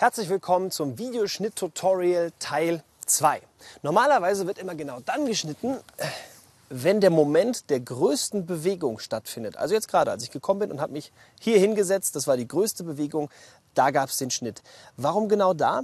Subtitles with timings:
[0.00, 3.42] Herzlich willkommen zum Videoschnitt-Tutorial Teil 2.
[3.82, 6.06] Normalerweise wird immer genau dann geschnitten, äh,
[6.68, 9.56] wenn der Moment der größten Bewegung stattfindet.
[9.56, 11.10] Also jetzt gerade, als ich gekommen bin und habe mich
[11.40, 13.28] hier hingesetzt, das war die größte Bewegung,
[13.74, 14.62] da gab es den Schnitt.
[14.96, 15.82] Warum genau da?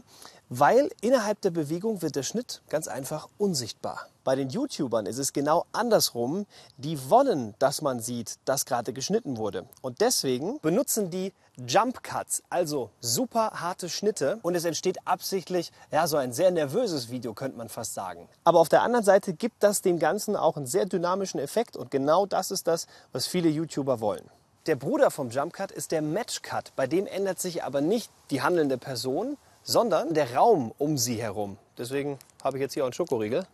[0.51, 4.09] Weil innerhalb der Bewegung wird der Schnitt ganz einfach unsichtbar.
[4.25, 6.47] Bei den YouTubern ist es genau andersrum.
[6.77, 9.67] Die wollen, dass man sieht, dass gerade geschnitten wurde.
[9.81, 11.33] Und deswegen benutzen die
[11.67, 14.39] Jump Cuts, also super harte Schnitte.
[14.43, 18.29] Und es entsteht absichtlich, ja, so ein sehr nervöses Video, könnte man fast sagen.
[18.45, 21.77] Aber auf der anderen Seite gibt das dem Ganzen auch einen sehr dynamischen Effekt.
[21.77, 24.29] Und genau das ist das, was viele YouTuber wollen.
[24.67, 26.73] Der Bruder vom Jump Cut ist der Match Cut.
[26.75, 31.57] Bei dem ändert sich aber nicht die handelnde Person, sondern der Raum um sie herum.
[31.77, 33.47] Deswegen habe ich jetzt hier auch einen Schokoriegel.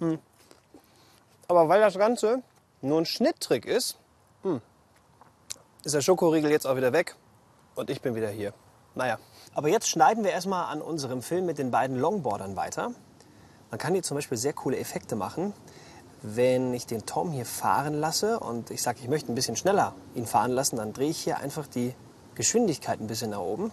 [0.00, 0.18] Hm.
[1.48, 2.42] Aber weil das Ganze
[2.82, 3.96] nur ein Schnitttrick ist,
[4.42, 4.60] hm,
[5.84, 7.14] ist der Schokoriegel jetzt auch wieder weg
[7.76, 8.52] und ich bin wieder hier.
[8.94, 9.18] Naja,
[9.54, 12.90] aber jetzt schneiden wir erstmal an unserem Film mit den beiden Longboardern weiter.
[13.70, 15.52] Man kann hier zum Beispiel sehr coole Effekte machen.
[16.22, 19.94] Wenn ich den Tom hier fahren lasse und ich sage, ich möchte ein bisschen schneller
[20.14, 21.94] ihn fahren lassen, dann drehe ich hier einfach die
[22.34, 23.70] Geschwindigkeit ein bisschen nach oben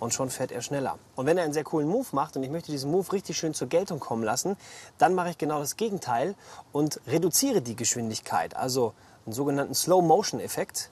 [0.00, 0.98] und schon fährt er schneller.
[1.16, 3.54] Und wenn er einen sehr coolen Move macht und ich möchte diesen Move richtig schön
[3.54, 4.56] zur Geltung kommen lassen,
[4.98, 6.34] dann mache ich genau das Gegenteil
[6.72, 8.56] und reduziere die Geschwindigkeit.
[8.56, 8.94] Also
[9.26, 10.90] einen sogenannten Slow-Motion-Effekt.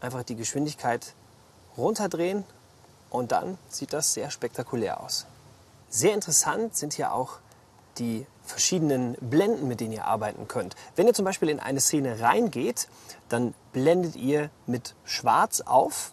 [0.00, 1.14] Einfach die Geschwindigkeit
[1.76, 2.44] runterdrehen
[3.10, 5.26] und dann sieht das sehr spektakulär aus.
[5.88, 7.38] Sehr interessant sind hier auch
[7.98, 10.74] die verschiedenen Blenden, mit denen ihr arbeiten könnt.
[10.96, 12.88] Wenn ihr zum Beispiel in eine Szene reingeht,
[13.28, 16.12] dann blendet ihr mit Schwarz auf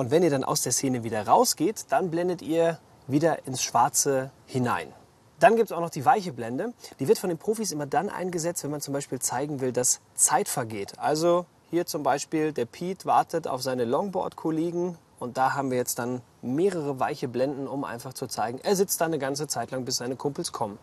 [0.00, 4.30] und wenn ihr dann aus der Szene wieder rausgeht, dann blendet ihr wieder ins Schwarze
[4.46, 4.90] hinein.
[5.40, 6.72] Dann gibt es auch noch die weiche Blende.
[7.00, 10.00] Die wird von den Profis immer dann eingesetzt, wenn man zum Beispiel zeigen will, dass
[10.14, 10.98] Zeit vergeht.
[10.98, 15.98] Also hier zum Beispiel der Pete wartet auf seine Longboard-Kollegen und da haben wir jetzt
[15.98, 19.84] dann mehrere weiche Blenden, um einfach zu zeigen, er sitzt da eine ganze Zeit lang,
[19.84, 20.78] bis seine Kumpels kommen.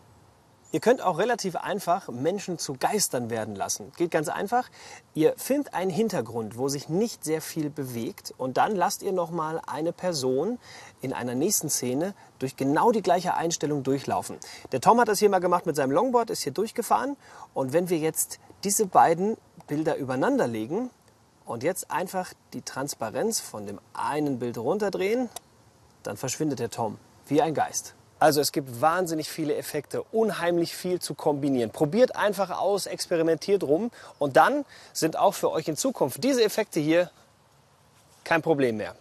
[0.70, 3.90] Ihr könnt auch relativ einfach Menschen zu Geistern werden lassen.
[3.96, 4.68] Geht ganz einfach.
[5.14, 9.62] Ihr filmt einen Hintergrund, wo sich nicht sehr viel bewegt und dann lasst ihr nochmal
[9.66, 10.58] eine Person
[11.00, 14.36] in einer nächsten Szene durch genau die gleiche Einstellung durchlaufen.
[14.70, 17.16] Der Tom hat das hier mal gemacht mit seinem Longboard, ist hier durchgefahren
[17.54, 20.90] und wenn wir jetzt diese beiden Bilder übereinander legen
[21.46, 25.30] und jetzt einfach die Transparenz von dem einen Bild runterdrehen,
[26.02, 27.94] dann verschwindet der Tom wie ein Geist.
[28.20, 31.70] Also es gibt wahnsinnig viele Effekte, unheimlich viel zu kombinieren.
[31.70, 36.80] Probiert einfach aus, experimentiert rum und dann sind auch für euch in Zukunft diese Effekte
[36.80, 37.10] hier
[38.24, 38.96] kein Problem mehr.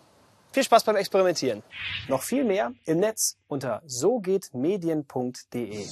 [0.51, 1.63] Viel Spaß beim Experimentieren.
[2.07, 5.87] Noch viel mehr im Netz unter sogehtmedien.de.